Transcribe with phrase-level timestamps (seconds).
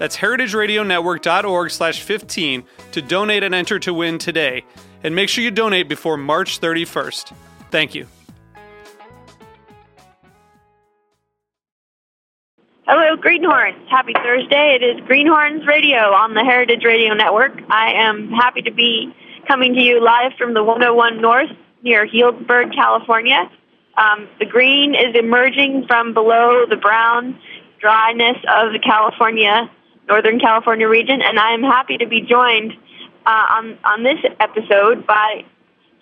[0.00, 4.64] That's heritageradionetwork.org slash 15 to donate and enter to win today.
[5.04, 7.34] And make sure you donate before March 31st.
[7.70, 8.06] Thank you.
[12.86, 13.76] Hello, Greenhorns.
[13.90, 14.78] Happy Thursday.
[14.80, 17.52] It is Greenhorns Radio on the Heritage Radio Network.
[17.68, 19.14] I am happy to be
[19.46, 21.50] coming to you live from the 101 North
[21.82, 23.50] near Healdsburg, California.
[23.98, 27.38] Um, the green is emerging from below the brown
[27.80, 29.70] dryness of the California
[30.10, 32.72] Northern California region, and I am happy to be joined
[33.24, 35.44] uh, on on this episode by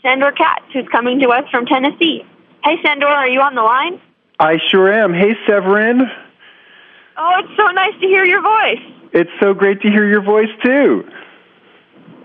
[0.03, 2.25] Sandor Katz, who's coming to us from Tennessee.
[2.65, 4.01] Hey, Sandor, are you on the line?
[4.41, 5.13] I sure am.
[5.13, 6.01] Hey, Severine.
[7.19, 8.81] Oh, it's so nice to hear your voice.
[9.13, 11.05] It's so great to hear your voice too.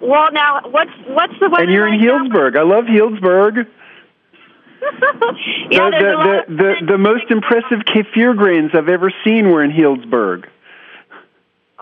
[0.02, 1.64] Well, now what's what's the weather?
[1.64, 2.58] And you're in like Healdsburg.
[2.58, 3.68] I love Healdsburg.
[5.72, 9.72] yeah, the, the, the, the, the most impressive kefir grains I've ever seen were in
[9.72, 10.48] Healdsburg.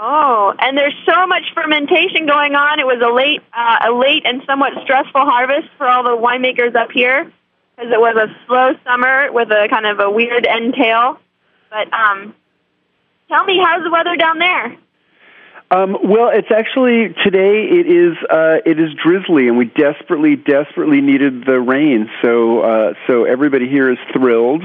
[0.03, 2.79] Oh, and there's so much fermentation going on.
[2.79, 6.75] It was a late, uh, a late and somewhat stressful harvest for all the winemakers
[6.75, 7.31] up here,
[7.75, 11.19] because it was a slow summer with a kind of a weird end tail.
[11.69, 12.33] But um,
[13.29, 14.75] tell me, how's the weather down there?
[15.73, 17.63] Um, well, it's actually today.
[17.63, 22.09] It is uh, it is drizzly, and we desperately, desperately needed the rain.
[22.21, 24.63] So, uh, so everybody here is thrilled.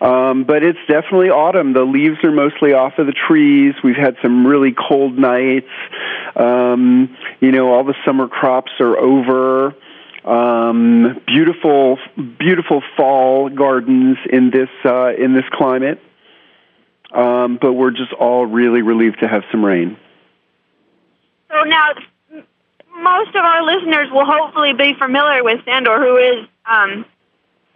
[0.00, 1.74] Um, but it's definitely autumn.
[1.74, 3.74] The leaves are mostly off of the trees.
[3.84, 5.68] We've had some really cold nights.
[6.34, 9.74] Um, you know, all the summer crops are over.
[10.24, 11.98] Um, beautiful,
[12.38, 16.00] beautiful fall gardens in this uh, in this climate.
[17.12, 19.98] Um, but we're just all really relieved to have some rain.
[21.50, 21.94] So now,
[23.02, 27.04] most of our listeners will hopefully be familiar with Sandor, who is, um,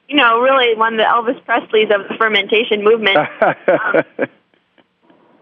[0.09, 3.19] you know, really one of the Elvis Presleys of the fermentation movement.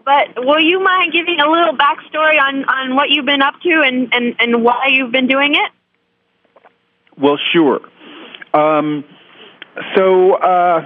[0.09, 3.83] But will you mind giving a little backstory on, on what you've been up to
[3.85, 5.71] and, and, and why you've been doing it?
[7.15, 7.79] Well, sure.
[8.55, 9.03] Um,
[9.95, 10.81] so, uh,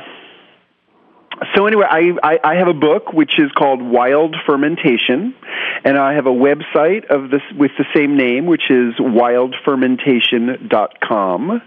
[1.55, 5.33] so anyway, I, I, I have a book which is called Wild Fermentation,
[5.83, 11.61] and I have a website of this with the same name, which is wildfermentation.com.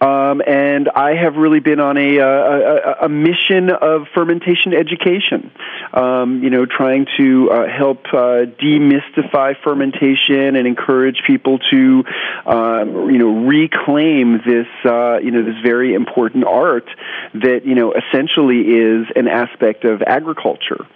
[0.00, 5.50] Um, and I have really been on a, uh, a, a mission of fermentation education.
[5.92, 12.04] Um, you know, trying to uh, help uh, demystify fermentation and encourage people to,
[12.46, 16.88] um, you know, reclaim this, uh, you know, this very important art
[17.34, 20.86] that you know essentially is an aspect of agriculture.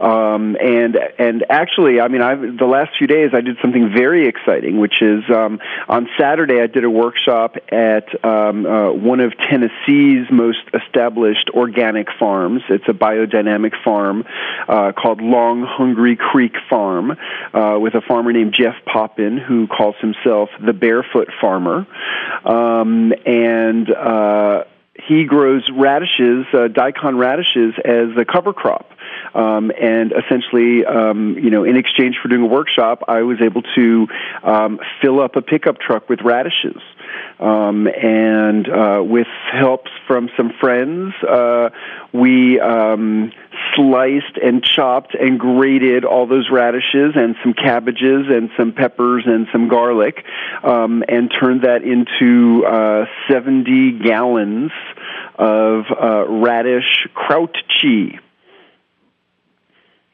[0.00, 4.26] Um, and and actually, I mean, I've the last few days I did something very
[4.28, 8.06] exciting, which is um, on Saturday I did a workshop at
[8.50, 12.62] um, uh, one of Tennessee's most established organic farms.
[12.68, 14.24] It's a biodynamic farm
[14.68, 19.96] uh, called Long Hungry Creek Farm, uh, with a farmer named Jeff Poppen who calls
[20.00, 21.86] himself the Barefoot Farmer,
[22.44, 23.90] um, and.
[23.90, 24.64] Uh,
[25.08, 28.90] he grows radishes, uh, daikon radishes, as a cover crop.
[29.34, 33.62] Um, and essentially, um, you know, in exchange for doing a workshop, I was able
[33.76, 34.08] to
[34.42, 36.80] um, fill up a pickup truck with radishes.
[37.38, 41.70] Um, and uh, with helps from some friends, uh,
[42.12, 43.32] we um,
[43.74, 49.46] sliced and chopped and grated all those radishes and some cabbages and some peppers and
[49.52, 50.24] some garlic,
[50.62, 54.72] um, and turned that into uh, 70 gallons
[55.36, 58.18] of uh, radish kraut chi.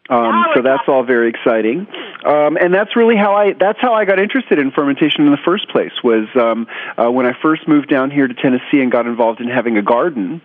[0.08, 1.86] Um, so that's all very exciting,
[2.24, 5.42] um, and that's really how I that's how I got interested in fermentation in the
[5.44, 5.92] first place.
[6.04, 9.48] Was um, uh, when I first moved down here to Tennessee and got involved in
[9.48, 10.40] having a garden.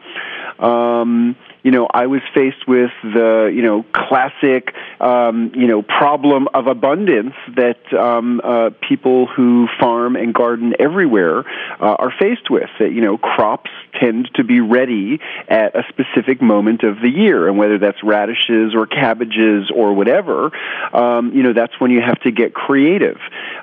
[0.58, 6.48] Um, you know, I was faced with the, you know, classic, um, you know, problem
[6.54, 11.40] of abundance that um, uh, people who farm and garden everywhere
[11.80, 12.70] uh, are faced with.
[12.80, 17.48] That, you know, crops tend to be ready at a specific moment of the year,
[17.48, 20.52] and whether that's radishes or cabbages or whatever,
[20.94, 23.18] um, you know, that's when you have to get creative.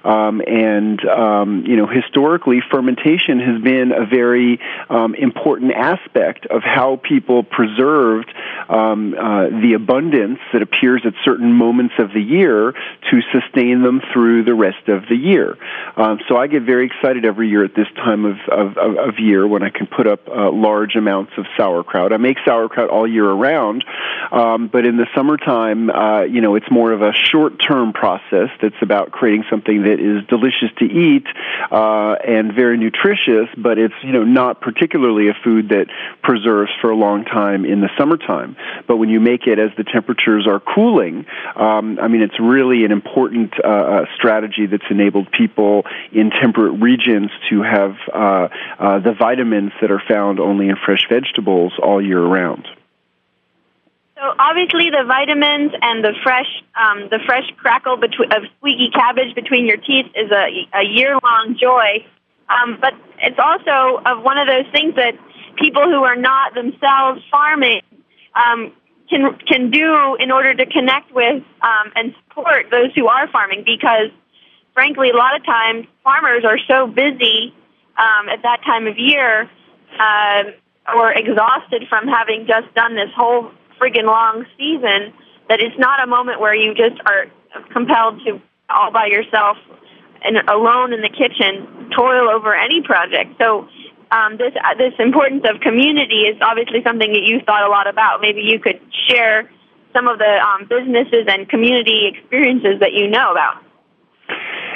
[0.05, 4.59] Um, and um, you know, historically, fermentation has been a very
[4.91, 8.33] um, important aspect of how people preserved
[8.69, 14.45] uh, the abundance that appears at certain moments of the year to sustain them through
[14.45, 15.57] the rest of the year.
[15.97, 19.47] Um, so I get very excited every year at this time of, of, of, year
[19.47, 22.13] when I can put up uh, large amounts of sauerkraut.
[22.13, 23.85] I make sauerkraut all year around,
[24.31, 28.81] um, but in the summertime, uh, you know, it's more of a short-term process that's
[28.81, 31.27] about creating something that is delicious to eat
[31.71, 35.87] uh, and very nutritious, but it's you know not particularly a food that
[36.23, 38.57] preserves for a long time in the summertime.
[38.87, 41.18] But when you make it as the temperatures are cooling,
[41.57, 46.81] um, I mean, it's really an important uh, uh strategy that's enabled people in temperate
[46.81, 48.49] regions to have uh,
[48.79, 52.67] uh, the vitamins that are found only in fresh vegetables all year round.
[54.19, 59.33] So obviously, the vitamins and the fresh, um, the fresh crackle between, of squeaky cabbage
[59.37, 62.05] between your teeth is a, a year-long joy.
[62.49, 65.15] Um, but it's also of one of those things that
[65.57, 67.83] people who are not themselves farming
[68.35, 68.73] um,
[69.11, 73.65] can can do in order to connect with um, and support those who are farming.
[73.65, 74.11] Because
[74.75, 77.55] frankly, a lot of times farmers are so busy
[77.97, 79.51] um, at that time of year
[79.99, 80.45] uh,
[80.95, 83.51] or exhausted from having just done this whole
[83.81, 85.13] friggin' long season
[85.49, 87.27] that it's not a moment where you just are
[87.73, 89.57] compelled to all by yourself
[90.23, 93.35] and alone in the kitchen toil over any project.
[93.39, 93.69] So
[94.11, 97.87] um, this uh, this importance of community is obviously something that you thought a lot
[97.87, 98.21] about.
[98.21, 99.51] Maybe you could share
[99.93, 103.65] some of the um, businesses and community experiences that you know about.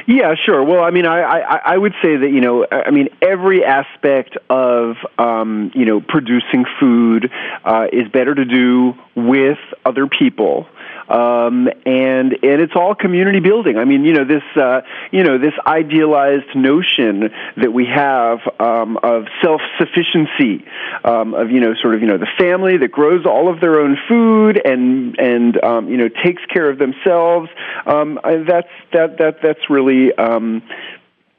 [0.07, 0.65] Yeah, sure.
[0.65, 4.37] Well, I mean, I, I, I would say that you know, I mean, every aspect
[4.51, 7.31] of um, you know producing food
[7.65, 10.67] uh, is better to do with other people
[11.09, 13.77] um, and and it's all community building.
[13.77, 18.99] I mean, you know this uh, you know this idealized notion that we have um,
[19.03, 20.65] of self sufficiency,
[21.05, 23.81] um, of you know sort of you know the family that grows all of their
[23.81, 27.49] own food and and um, you know takes care of themselves.
[27.87, 30.63] Um, that's that that that's really um,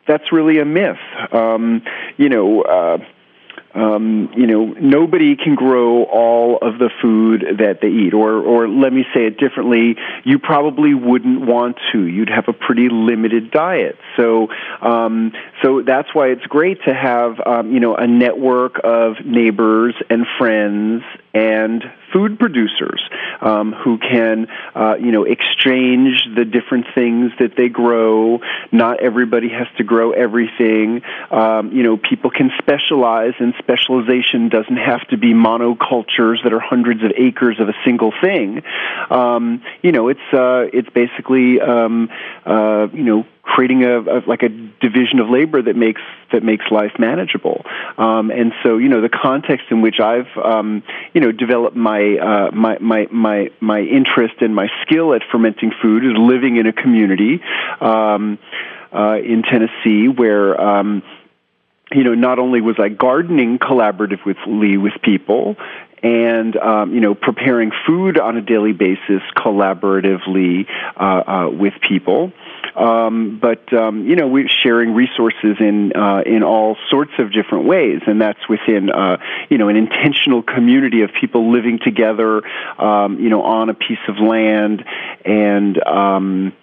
[0.08, 0.98] that's really a myth.
[1.32, 1.84] Um,
[2.18, 2.62] you know.
[2.62, 2.98] Uh,
[3.76, 8.14] um, you know, nobody can grow all of the food that they eat.
[8.14, 12.06] Or, or let me say it differently, you probably wouldn't want to.
[12.06, 13.98] You'd have a pretty limited diet.
[14.16, 14.50] So,
[14.82, 15.32] um,
[15.64, 20.26] so that's why it's great to have, um, you know, a network of neighbors and
[20.38, 21.04] friends
[21.34, 23.02] and food producers
[23.42, 28.40] um, who can, uh, you know, exchange the different things that they grow.
[28.72, 31.02] Not everybody has to grow everything.
[31.32, 36.60] Um, you know, people can specialize, and specialization doesn't have to be monocultures that are
[36.60, 38.62] hundreds of acres of a single thing.
[39.10, 42.10] Um, you know, it's uh, it's basically um,
[42.46, 46.02] uh, you know creating a, a, like a division of labor that makes
[46.32, 47.64] that makes life manageable.
[48.00, 50.82] Um, and so, you know, the context in which I've um,
[51.14, 55.72] you know developed my, uh, my my my my interest and my skill at fermenting
[55.82, 57.42] food is living in a community
[57.80, 58.40] um,
[58.92, 60.60] uh, in Tennessee where.
[60.60, 61.04] Um,
[61.92, 65.58] you know, not only was I gardening collaboratively with people
[66.02, 70.66] and um, you know preparing food on a daily basis collaboratively
[70.98, 72.32] uh, uh, with people,
[72.76, 77.66] um, but um, you know, we're sharing resources in uh, in all sorts of different
[77.66, 79.18] ways, and that's within uh,
[79.50, 82.42] you know an intentional community of people living together,
[82.80, 84.84] um, you know, on a piece of land,
[85.26, 86.54] and um,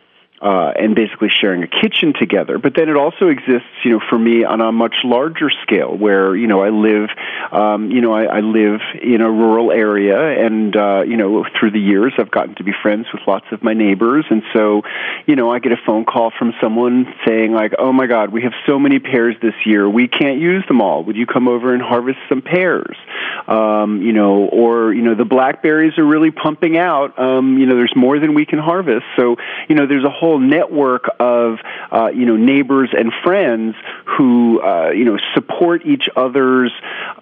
[0.40, 2.58] uh, and basically sharing a kitchen together.
[2.58, 6.34] But then it also exists, you know, for me on a much larger scale, where
[6.34, 7.10] you know I live,
[7.52, 11.72] um, you know, I, I live in a rural area, and uh, you know, through
[11.72, 14.82] the years I've gotten to be friends with lots of my neighbors, and so,
[15.26, 18.42] you know, I get a phone call from someone saying like, "Oh my God, we
[18.42, 21.04] have so many pears this year, we can't use them all.
[21.04, 22.96] Would you come over and harvest some pears?"
[23.46, 27.18] Um, you know, or you know, the blackberries are really pumping out.
[27.18, 29.36] Um, you know, there's more than we can harvest, so
[29.68, 31.58] you know, there's a whole whole network of
[31.90, 36.72] uh, you know neighbors and friends who uh, you know support each other's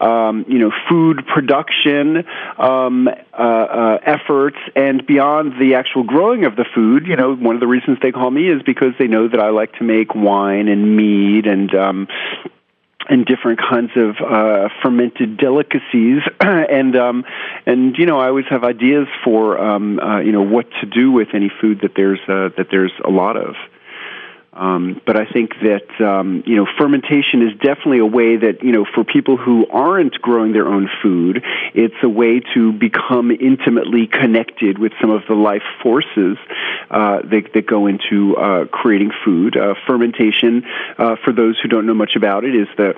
[0.00, 2.24] um, you know food production
[2.58, 7.06] um, uh, uh, efforts, and beyond the actual growing of the food.
[7.06, 9.48] You know, one of the reasons they call me is because they know that I
[9.48, 12.08] like to make wine and mead and um,
[13.08, 17.24] and different kinds of uh, fermented delicacies, and um,
[17.66, 21.10] and you know I always have ideas for um, uh, you know what to do
[21.12, 23.54] with any food that there's uh, that there's a lot of.
[24.52, 28.72] Um, but I think that um, you know fermentation is definitely a way that you
[28.72, 34.06] know for people who aren't growing their own food, it's a way to become intimately
[34.06, 36.38] connected with some of the life forces
[36.90, 39.56] uh, that, that go into uh, creating food.
[39.56, 40.64] Uh, fermentation,
[40.96, 42.94] uh, for those who don't know much about it, is the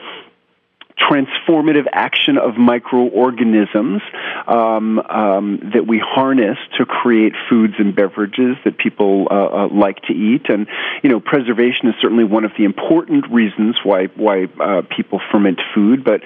[1.00, 4.02] transformative action of microorganisms
[4.47, 9.97] um, um, that we harness to create foods and beverages that people uh, uh, like
[10.02, 10.49] to eat.
[10.49, 10.66] And
[11.02, 15.61] you know, preservation is certainly one of the important reasons why why uh, people ferment
[15.75, 16.21] food, but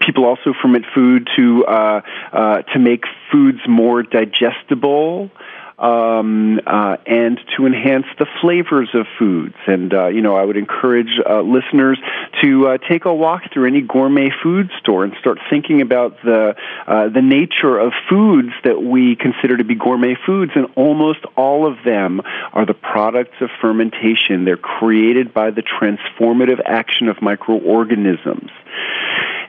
[0.00, 2.00] people also ferment food to uh,
[2.32, 5.30] uh, to make foods more digestible
[5.78, 9.54] um, uh, and to enhance the flavors of foods.
[9.66, 11.98] And uh, you know, I would encourage uh, listeners
[12.42, 16.56] to uh, take a walk through any gourmet food store and start thinking about the
[16.86, 20.52] uh, the nature of foods that we consider to be gourmet foods.
[20.54, 24.44] And almost all of them are the products of fermentation.
[24.44, 28.50] They're created by the transformative action of microorganisms.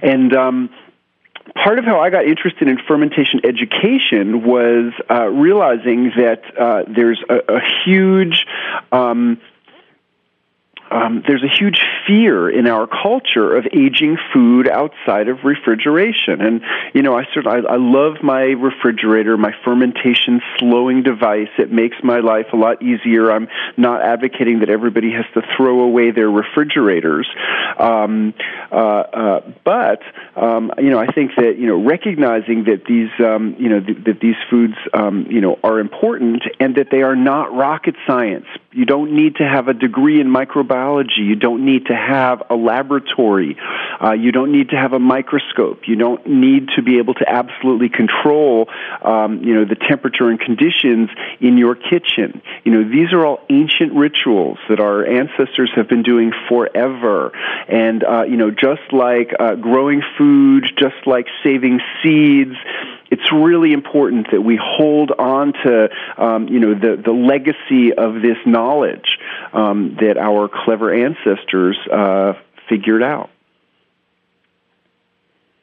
[0.02, 0.70] And um,
[1.64, 7.24] part of how I got interested in fermentation education was uh, realizing that uh, there's
[7.30, 8.46] a, a huge
[8.92, 9.40] um,
[10.92, 16.42] um, there's a huge fear in our culture of aging food outside of refrigeration.
[16.42, 16.62] And,
[16.94, 21.50] you know, I sort of, I, I love my refrigerator, my fermentation slowing device.
[21.58, 23.32] It makes my life a lot easier.
[23.32, 27.28] I'm not advocating that everybody has to throw away their refrigerators.
[27.78, 28.34] Um,
[28.72, 30.02] uh, uh, but,
[30.36, 34.04] um, you know, I think that, you know, recognizing that these, um, you know, th-
[34.06, 38.46] that these foods, um, you know, are important and that they are not rocket science.
[38.72, 40.79] You don't need to have a degree in microbiology
[41.18, 43.58] You don't need to have a laboratory.
[44.04, 45.88] Uh, you don't need to have a microscope.
[45.88, 48.70] You don't need to be able to absolutely control,
[49.02, 51.10] um, you know, the temperature and conditions
[51.40, 52.42] in your kitchen.
[52.64, 57.32] You know, these are all ancient rituals that our ancestors have been doing forever.
[57.68, 62.56] And, uh, you know, just like uh, growing food, just like saving seeds,
[63.12, 68.22] it's really important that we hold on to um, you know the the legacy of
[68.22, 69.18] this knowledge
[69.54, 72.34] um, that our clever ancestors uh,
[72.68, 73.30] figured out.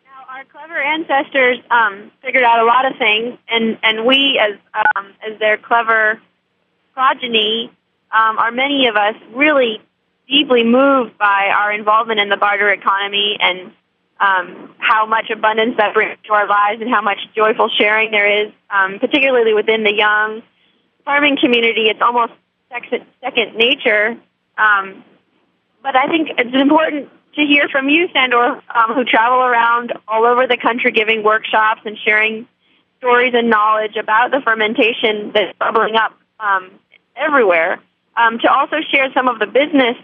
[0.04, 4.58] Now, our clever ancestors um, figured out a lot of things, and and we as
[4.96, 6.20] um, as their clever
[6.94, 7.70] progeny
[8.12, 9.80] um, are many of us really
[10.28, 13.72] deeply moved by our involvement in the barter economy and
[14.20, 18.46] um, how much abundance that brings to our lives and how much joyful sharing there
[18.46, 20.42] is, um, particularly within the young
[21.04, 21.88] farming community.
[21.88, 22.32] It's almost
[22.70, 24.16] second, second nature.
[24.56, 25.04] Um,
[25.82, 30.24] but I think it's important to hear from you, Sandor, um, who travel around all
[30.24, 32.48] over the country giving workshops and sharing
[32.98, 36.70] stories and knowledge about the fermentation that's bubbling up um,
[37.14, 37.80] everywhere.
[38.16, 39.96] Um, to also share some of the business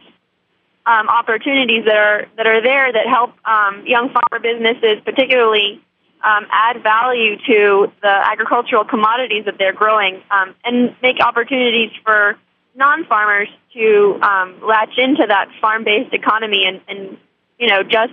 [0.87, 5.81] um, opportunities that are that are there that help um, young farmer businesses, particularly,
[6.25, 12.37] um, add value to the agricultural commodities that they're growing, um, and make opportunities for
[12.75, 17.17] non-farmers to um, latch into that farm-based economy and, and
[17.59, 18.13] you know just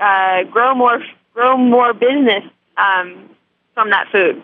[0.00, 1.02] uh, grow more
[1.34, 2.44] grow more business
[2.76, 3.30] um,
[3.74, 4.42] from that food.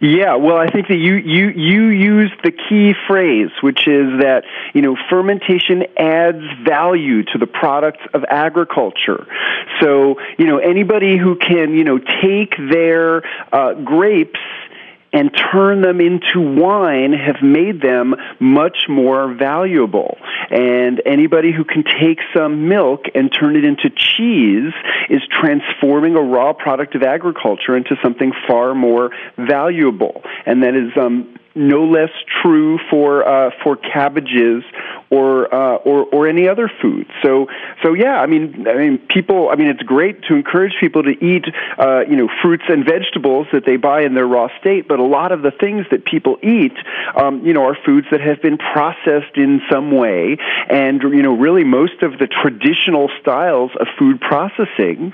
[0.00, 4.44] Yeah, well, I think that you you you use the key phrase, which is that
[4.74, 9.26] you know fermentation adds value to the products of agriculture.
[9.80, 14.40] So you know anybody who can you know take their uh, grapes
[15.14, 20.18] and turn them into wine have made them much more valuable.
[20.50, 24.72] And anybody who can take some milk and turn it into cheese
[25.08, 30.22] is transforming a raw product of agriculture into something far more valuable.
[30.46, 32.10] And that is um, no less
[32.42, 34.64] true for uh, for cabbages
[35.10, 37.06] or uh, or or any other food.
[37.22, 37.46] So
[37.82, 39.48] so yeah, I mean I mean people.
[39.50, 41.44] I mean it's great to encourage people to eat
[41.78, 44.88] uh, you know fruits and vegetables that they buy in their raw state.
[44.88, 46.76] But a lot of the things that people eat,
[47.14, 51.36] um, you know, are foods that have been processed in some way, and you know
[51.36, 55.12] really most of the traditional styles of food processing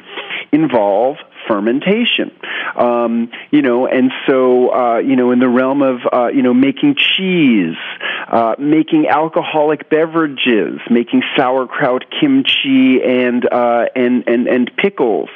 [0.52, 1.16] involve
[1.50, 2.30] fermentation.
[2.76, 6.54] Um, you know, and so uh, you know, in the realm of uh, you know
[6.54, 7.76] making cheese,
[8.28, 15.28] uh, making alcoholic beverages, making sauerkraut, kimchi, and uh, and and and pickles.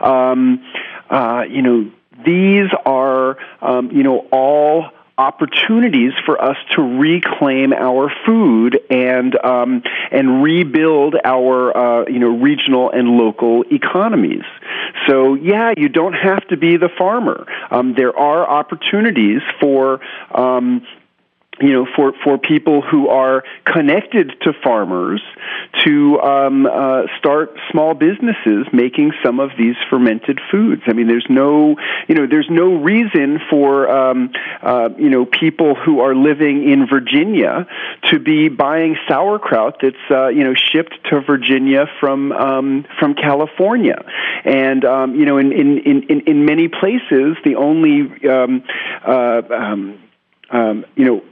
[0.00, 0.64] Um,
[1.10, 1.90] uh, you know,
[2.24, 9.82] these are um, you know all opportunities for us to reclaim our food and um,
[10.10, 14.44] and rebuild our uh, you know regional and local economies.
[15.06, 17.46] So yeah, you don't have to be the farmer.
[17.70, 20.00] Um, there are opportunities for
[20.32, 20.86] um,
[21.60, 25.22] you know, for, for people who are connected to farmers
[25.84, 30.82] to um, uh, start small businesses making some of these fermented foods.
[30.86, 31.76] I mean, there's no,
[32.08, 34.30] you know, there's no reason for, um,
[34.62, 37.66] uh, you know, people who are living in Virginia
[38.10, 44.04] to be buying sauerkraut that's, uh, you know, shipped to Virginia from um, from California.
[44.44, 48.02] And um, you know, in, in, in, in many places, the only
[50.50, 51.22] um, you know,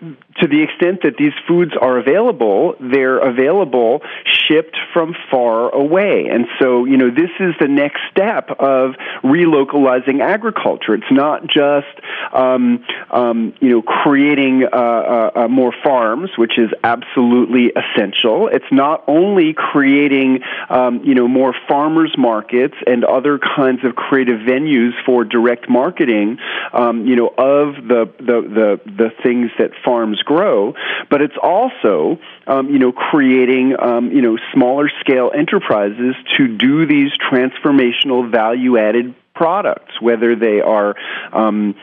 [0.40, 6.26] to the extent that these foods are available, they're available shipped from far away.
[6.30, 10.94] And so, you know, this is the next step of relocalizing agriculture.
[10.94, 11.86] It's not just,
[12.32, 18.48] um, um, you know, creating uh, uh, uh, more farms, which is absolutely essential.
[18.48, 24.40] It's not only creating, um, you know, more farmers markets and other kinds of creative
[24.40, 26.38] venues for direct marketing,
[26.72, 30.74] um, you know, of the, the, the, the the things that farms grow,
[31.10, 36.86] but it's also um, you know creating um, you know smaller scale enterprises to do
[36.86, 40.94] these transformational value added products, whether they are
[41.32, 41.74] um,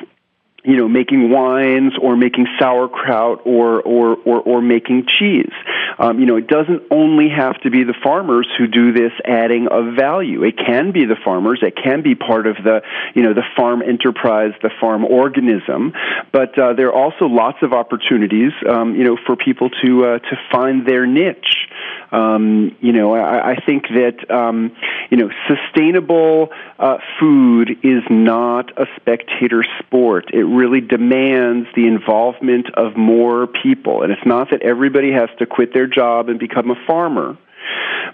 [0.63, 5.51] you know, making wines or making sauerkraut or or or, or making cheese.
[5.97, 9.67] Um, you know, it doesn't only have to be the farmers who do this adding
[9.67, 10.43] of value.
[10.43, 11.59] It can be the farmers.
[11.61, 12.81] It can be part of the
[13.15, 15.93] you know the farm enterprise, the farm organism.
[16.31, 20.19] But uh, there are also lots of opportunities, um, you know, for people to uh,
[20.19, 21.67] to find their niche.
[22.11, 24.75] Um, you know, I, I think that um,
[25.09, 30.31] you know sustainable uh, food is not a spectator sport.
[30.33, 35.45] It really demands the involvement of more people, and it's not that everybody has to
[35.45, 37.37] quit their job and become a farmer.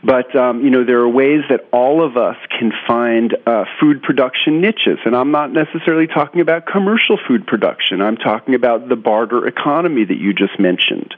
[0.03, 4.03] But um, you know, there are ways that all of us can find uh, food
[4.03, 8.01] production niches, and I'm not necessarily talking about commercial food production.
[8.01, 11.15] I'm talking about the barter economy that you just mentioned.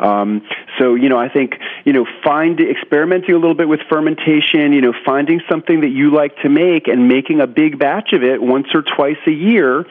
[0.00, 0.42] Um,
[0.78, 1.54] so you know, I think
[1.84, 4.72] you know, find experimenting a little bit with fermentation.
[4.72, 8.22] You know, finding something that you like to make and making a big batch of
[8.22, 9.84] it once or twice a year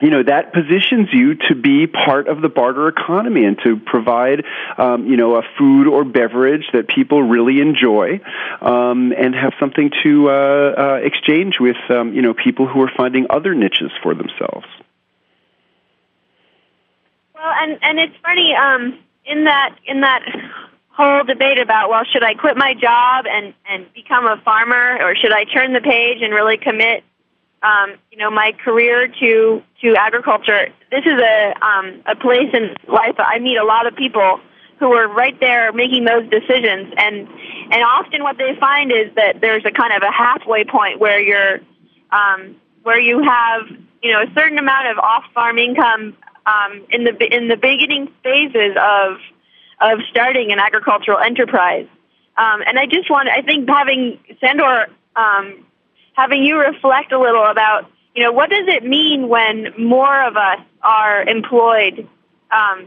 [0.00, 4.44] you know that positions you to be part of the barter economy and to provide
[4.78, 8.20] um, you know a food or beverage that people really enjoy
[8.60, 12.90] um, and have something to uh, uh, exchange with um, you know people who are
[12.96, 14.66] finding other niches for themselves.
[17.34, 20.22] Well, and and it's funny um, in that in that
[20.88, 25.14] whole debate about well should I quit my job and and become a farmer or
[25.14, 27.04] should I turn the page and really commit
[27.62, 30.68] um, you know, my career to to agriculture.
[30.90, 34.40] This is a um, a place in life I meet a lot of people
[34.78, 37.28] who are right there making those decisions, and
[37.70, 41.20] and often what they find is that there's a kind of a halfway point where
[41.20, 41.60] you're
[42.10, 43.62] um, where you have
[44.02, 48.10] you know a certain amount of off farm income um, in the in the beginning
[48.22, 49.18] phases of
[49.82, 51.86] of starting an agricultural enterprise.
[52.36, 55.66] Um, and I just want I think having Sandor um,
[56.20, 60.36] having you reflect a little about, you know, what does it mean when more of
[60.36, 62.06] us are employed,
[62.50, 62.86] um,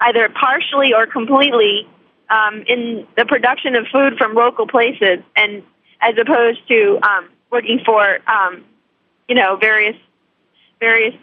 [0.00, 1.88] either partially or completely,
[2.28, 5.62] um, in the production of food from local places, and
[6.02, 8.62] as opposed to um, working for, um,
[9.28, 9.96] you know, various
[10.78, 11.14] various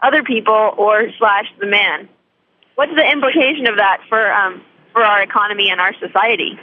[0.00, 2.08] other people or slash the man.
[2.76, 6.58] What's the implication of that for um, for our economy and our society?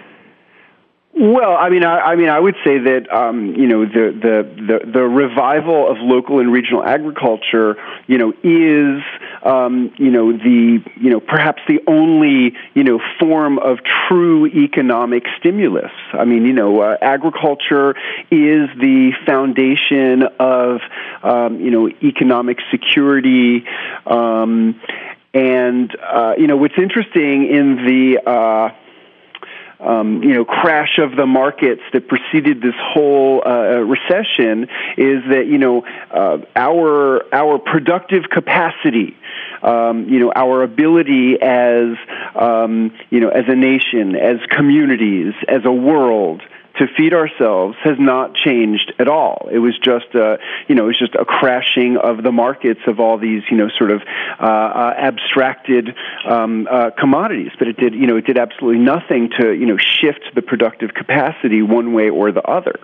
[1.16, 4.82] Well, I mean, I, I mean, I would say that um, you know the, the
[4.84, 9.04] the the revival of local and regional agriculture, you know, is
[9.46, 15.26] um, you know the you know perhaps the only you know form of true economic
[15.38, 15.92] stimulus.
[16.14, 17.92] I mean, you know, uh, agriculture
[18.32, 20.82] is the foundation of
[21.22, 23.66] um, you know economic security.
[24.08, 24.82] Um,
[25.36, 28.70] and uh, you know what's interesting in the uh,
[29.84, 34.64] um, you know crash of the markets that preceded this whole uh, recession
[34.98, 39.16] is that you know uh, our our productive capacity
[39.62, 41.98] um, you know our ability as
[42.36, 46.42] um, you know as a nation as communities as a world
[46.78, 49.50] to feed ourselves has not changed at all.
[49.52, 53.00] It was just a, you know, it was just a crashing of the markets of
[53.00, 54.02] all these, you know, sort of
[54.40, 55.96] uh, uh, abstracted
[56.28, 57.52] um, uh, commodities.
[57.60, 60.94] But it did, you know, it did absolutely nothing to, you know, shift the productive
[60.94, 62.80] capacity one way or the other.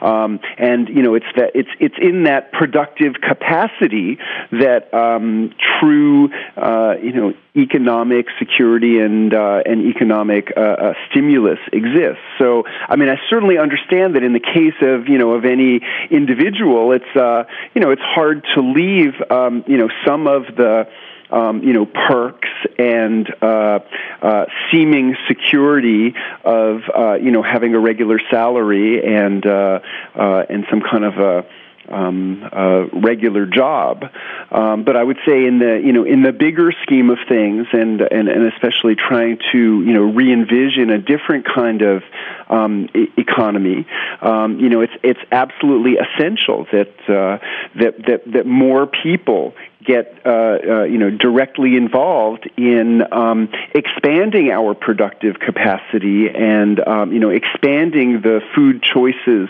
[0.00, 4.18] Um, and you know, it's that it's it's in that productive capacity
[4.52, 12.22] that um, true, uh, you know, economic security and uh, and economic uh, stimulus exists.
[12.38, 15.80] So, I mean, I certainly understand that in the case of you know of any
[16.10, 20.86] individual, it's uh, you know it's hard to leave um, you know some of the
[21.32, 23.78] um, you know, perks and uh,
[24.20, 26.14] uh, seeming security
[26.44, 29.80] of uh, you know having a regular salary and uh,
[30.14, 31.46] uh, and some kind of a
[31.88, 34.04] um, a regular job.
[34.50, 37.66] Um, but I would say in the you know in the bigger scheme of things,
[37.72, 42.02] and and, and especially trying to you know re-envision a different kind of
[42.48, 43.86] um, e- economy,
[44.20, 47.38] um, you know it's it's absolutely essential that uh,
[47.78, 54.50] that that that more people get uh, uh, you know directly involved in um, expanding
[54.50, 59.48] our productive capacity and um, you know expanding the food choices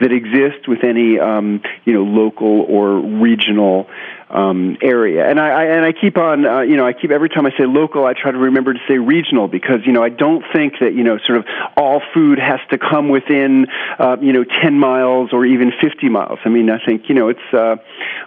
[0.00, 3.88] that exist with any um, you know local or regional
[4.30, 5.28] um, area.
[5.28, 7.50] And I, I and I keep on, uh, you know, I keep every time I
[7.56, 10.74] say local, I try to remember to say regional because you know I don't think
[10.80, 13.66] that you know sort of all food has to come within
[13.98, 16.38] uh, you know 10 miles or even 50 miles.
[16.44, 17.76] I mean, I think you know it's uh,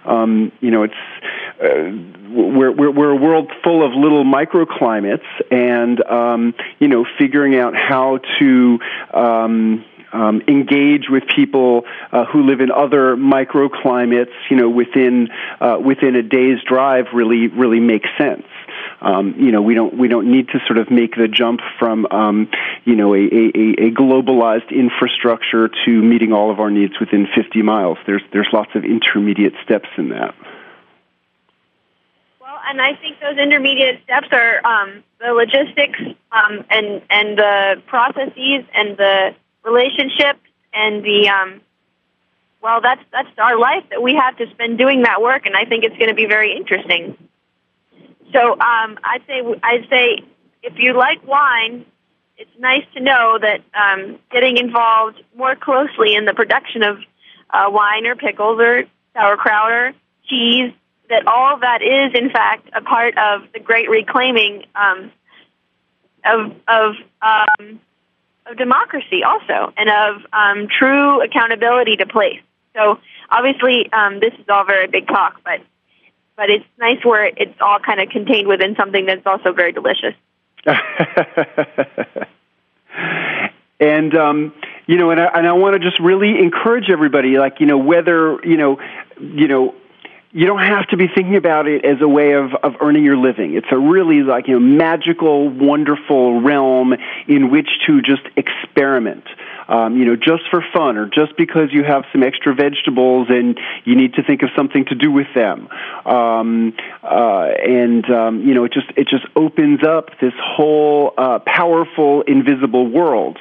[0.04, 0.94] um, you know it's
[1.62, 1.92] uh,
[2.30, 7.76] we're, we're we're a world full of little microclimates, and um, you know figuring out
[7.76, 8.78] how to
[9.12, 15.28] um, um, engage with people uh, who live in other microclimates, you know, within
[15.60, 18.46] uh, within a day's drive, really really makes sense.
[19.02, 22.06] Um, you know, we don't we don't need to sort of make the jump from
[22.10, 22.50] um,
[22.84, 27.62] you know a, a, a globalized infrastructure to meeting all of our needs within 50
[27.62, 27.98] miles.
[28.06, 30.34] There's there's lots of intermediate steps in that.
[32.40, 36.00] Well, and I think those intermediate steps are um, the logistics
[36.32, 40.40] um, and and the processes and the relationships
[40.72, 41.60] and the um,
[42.62, 45.64] well, that's that's our life that we have to spend doing that work, and I
[45.64, 47.16] think it's going to be very interesting.
[48.32, 50.18] So um, I'd say I'd say
[50.62, 51.86] if you like wine,
[52.36, 56.98] it's nice to know that um, getting involved more closely in the production of
[57.48, 59.92] uh, wine or pickles or sauerkraut or
[60.28, 60.72] cheese,
[61.08, 65.10] that all that is in fact a part of the great reclaiming um,
[66.24, 67.80] of of um,
[68.46, 72.40] of democracy also and of um, true accountability to place.
[72.74, 72.98] So
[73.30, 75.60] obviously, um, this is all very big talk, but
[76.36, 80.14] but it's nice where it's all kind of contained within something that's also very delicious.
[83.80, 84.54] and um,
[84.86, 87.78] you know, and I, and I want to just really encourage everybody, like you know,
[87.78, 88.80] whether you know,
[89.20, 89.74] you know
[90.32, 93.16] you don't have to be thinking about it as a way of, of earning your
[93.16, 93.54] living.
[93.54, 96.94] It's a really like you know magical, wonderful realm
[97.26, 99.24] in which to just experiment.
[99.68, 103.58] Um, you know, just for fun, or just because you have some extra vegetables and
[103.84, 105.68] you need to think of something to do with them.
[106.04, 111.38] Um, uh, and um, you know, it just it just opens up this whole uh,
[111.40, 113.38] powerful, invisible world.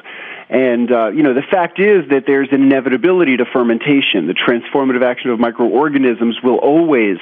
[0.50, 4.26] And, uh, you know, the fact is that there's inevitability to fermentation.
[4.26, 7.18] The transformative action of microorganisms will always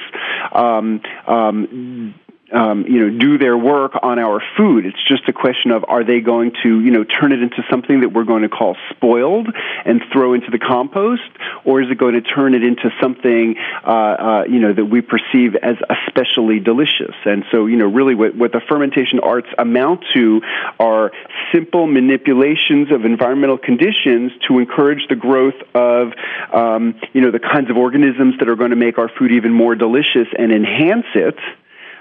[0.52, 2.14] um, um,
[2.52, 4.86] um, you know, do their work on our food.
[4.86, 8.00] It's just a question of are they going to, you know, turn it into something
[8.00, 9.48] that we're going to call spoiled
[9.84, 11.28] and throw into the compost,
[11.64, 15.02] or is it going to turn it into something, uh, uh, you know, that we
[15.02, 17.14] perceive as especially delicious?
[17.24, 20.40] And so, you know, really what, what the fermentation arts amount to
[20.80, 21.12] are
[21.52, 26.12] simple manipulations of environmental conditions to encourage the growth of,
[26.52, 29.52] um, you know, the kinds of organisms that are going to make our food even
[29.52, 31.36] more delicious and enhance it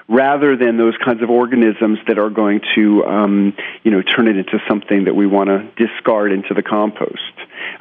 [0.08, 4.38] rather than those kinds of organisms that are going to, um, you know, turn it
[4.38, 7.22] into something that we want to discard into the compost.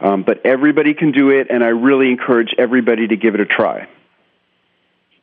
[0.01, 3.47] Um, but everybody can do it, and I really encourage everybody to give it a
[3.47, 3.89] try.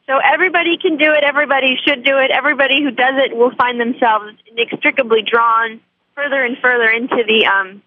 [0.08, 1.24] So everybody can do it.
[1.24, 2.32] Everybody should do it.
[2.32, 5.80] Everybody who does it will find themselves inextricably drawn
[6.16, 7.82] further and further into the um,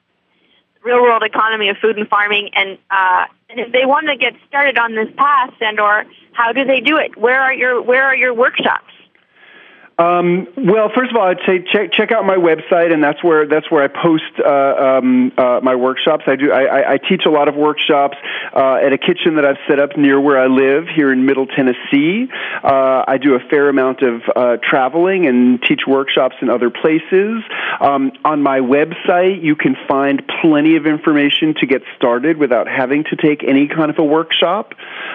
[0.83, 2.51] real world economy of food and farming.
[2.55, 6.53] And uh, and if they want to get started on this path, and or how
[6.53, 7.17] do they do it?
[7.17, 8.93] Where are your Where are your workshops?
[9.99, 13.47] Um, well, first of all, I'd say check check out my website, and that's where
[13.47, 16.25] that's where I post uh, um, uh, my workshops.
[16.27, 18.19] I do I, I teach a lot of workshops
[18.55, 21.47] uh, at a kitchen that I've set up near where I live here in Middle
[21.47, 22.29] Tennessee.
[22.63, 27.43] Uh, I do a fair amount of uh, traveling and teach workshops in other places.
[27.81, 33.05] Um, on my website, you can find plenty of information to get started without having
[33.05, 34.75] to take any kind of a workshop.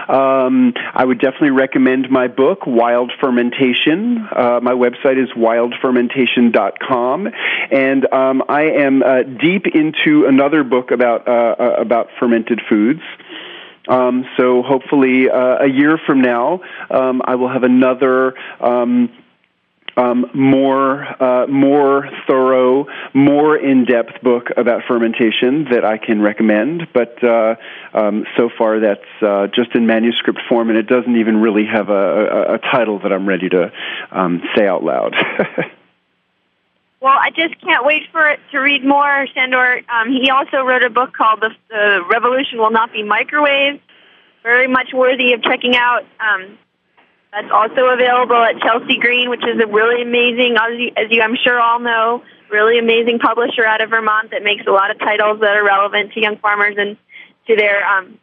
[0.09, 4.27] Um, I would definitely recommend my book, Wild Fermentation.
[4.31, 7.29] Uh, my website is wildfermentation.com,
[7.71, 13.01] and um, I am uh, deep into another book about uh, uh, about fermented foods.
[13.87, 19.11] Um, so hopefully, uh, a year from now, um, I will have another um,
[19.97, 26.87] um, more uh, more thorough, more in depth book about fermentation that I can recommend.
[26.93, 27.55] But uh,
[27.93, 31.89] um, so far, that's uh, just in manuscript form, and it doesn't even really have
[31.89, 33.71] a, a, a title that I'm ready to
[34.11, 35.13] um, say out loud.
[37.01, 39.27] well, I just can't wait for it to read more.
[39.33, 43.81] Sandor, um, he also wrote a book called the, the Revolution Will Not Be Microwaved.
[44.43, 46.03] Very much worthy of checking out.
[47.31, 51.21] That's also available at Chelsea Green, which is a really amazing, as you, as you
[51.21, 54.99] I'm sure all know, really amazing publisher out of Vermont that makes a lot of
[54.99, 56.97] titles that are relevant to young farmers and
[57.47, 58.19] to their um,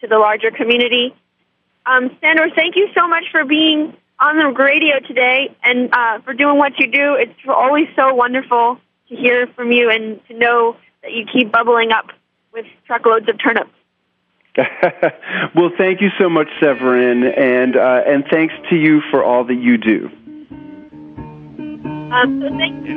[0.00, 1.14] to the larger community.
[1.86, 6.34] Um, Sandor, thank you so much for being on the radio today and uh, for
[6.34, 7.14] doing what you do.
[7.14, 11.92] It's always so wonderful to hear from you and to know that you keep bubbling
[11.92, 12.06] up
[12.52, 13.70] with truckloads of turnips.
[15.54, 19.54] Well, thank you so much, Severine, and uh, and thanks to you for all that
[19.54, 20.10] you do.
[22.12, 22.94] Um, so thank you.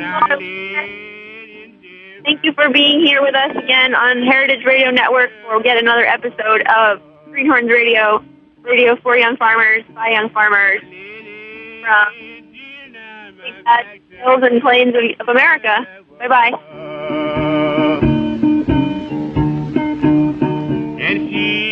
[2.23, 6.05] Thank you for being here with us again on Heritage Radio Network for yet another
[6.05, 8.23] episode of Greenhorns Radio,
[8.61, 12.13] radio for young farmers by young farmers from
[13.37, 15.87] the hills and plains of, of America.
[16.19, 18.17] Bye bye
[21.07, 21.66] and he.